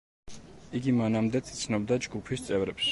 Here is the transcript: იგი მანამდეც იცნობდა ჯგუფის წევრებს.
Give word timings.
იგი 0.79 0.95
მანამდეც 1.01 1.55
იცნობდა 1.59 2.03
ჯგუფის 2.09 2.51
წევრებს. 2.51 2.79